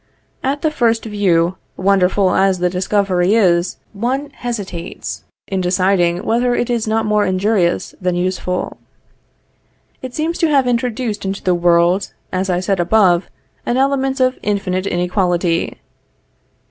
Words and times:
At 0.41 0.63
the 0.63 0.71
first 0.71 1.05
view, 1.05 1.57
wonderful 1.77 2.31
as 2.33 2.57
the 2.57 2.71
discovery 2.71 3.35
is, 3.35 3.77
one 3.93 4.31
hesitates 4.31 5.25
in 5.45 5.61
deciding 5.61 6.23
whether 6.25 6.55
it 6.55 6.71
is 6.71 6.87
not 6.87 7.05
more 7.05 7.23
injurious 7.23 7.93
than 8.01 8.15
useful. 8.15 8.77
It 10.01 10.15
seems 10.15 10.39
to 10.39 10.49
have 10.49 10.65
introduced 10.65 11.23
into 11.23 11.43
the 11.43 11.53
world, 11.53 12.15
as 12.33 12.49
I 12.49 12.61
said 12.61 12.79
above, 12.79 13.29
an 13.63 13.77
element 13.77 14.19
of 14.19 14.39
infinite 14.41 14.87
inequality. 14.87 15.77